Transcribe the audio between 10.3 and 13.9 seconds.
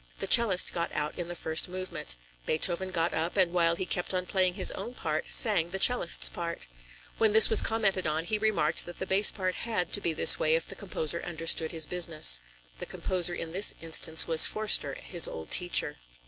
way if the composer understood his business. The composer in this